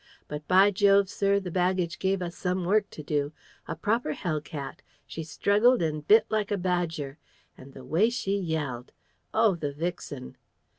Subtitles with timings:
[0.27, 3.33] But, by Jove, sir, the baggage gave us some work to do.
[3.67, 4.81] A proper hell cat!
[5.05, 7.19] She struggled and bit like a badger.
[7.55, 8.93] And the way she yelled!
[9.31, 10.37] Oh, the vixen!"